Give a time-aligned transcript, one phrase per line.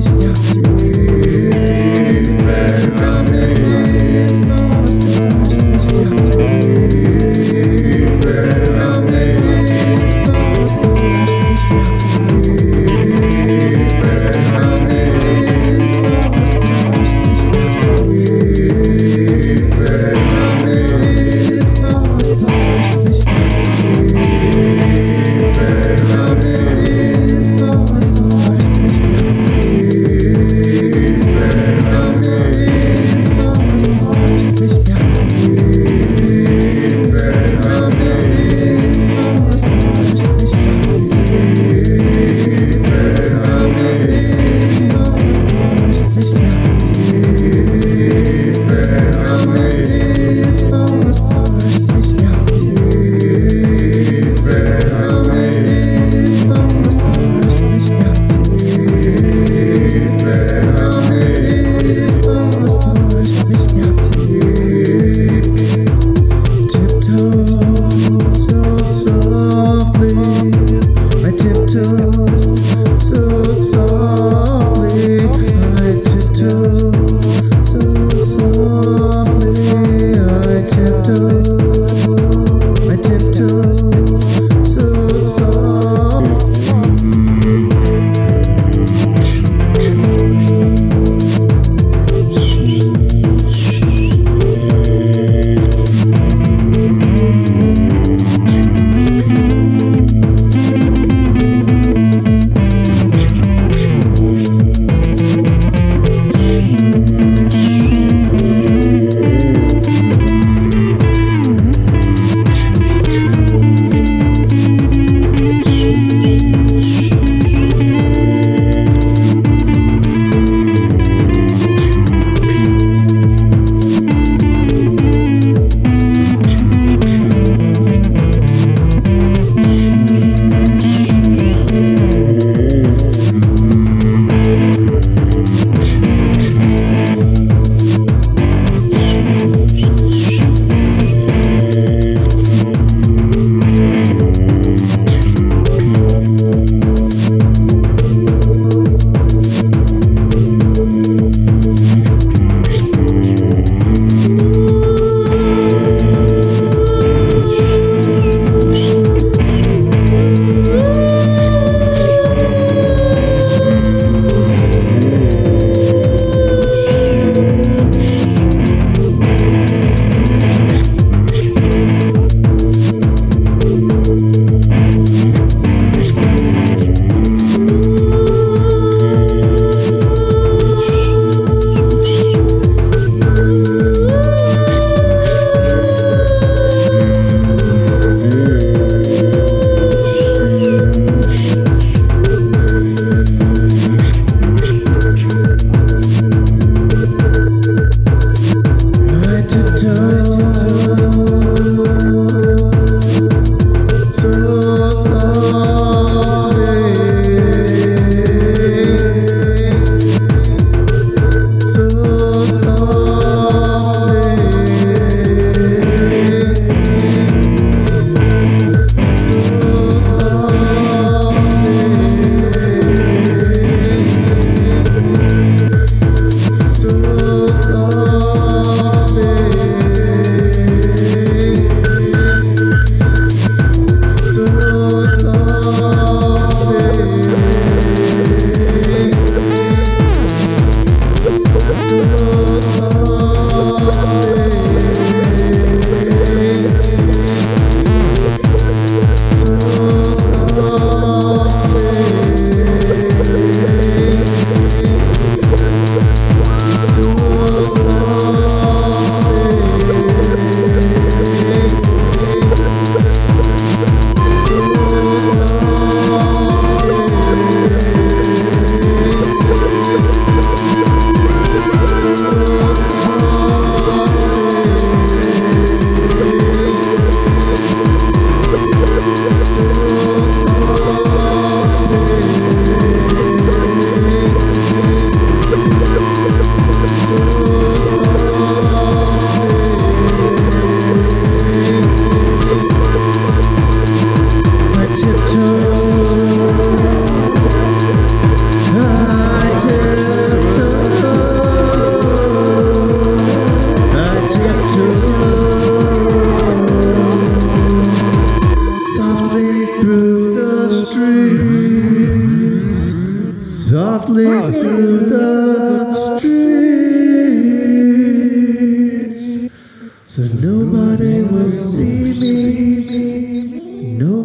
[0.00, 0.57] this time.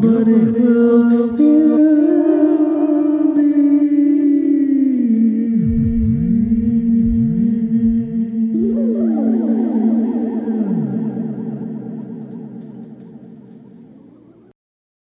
[0.00, 0.29] But.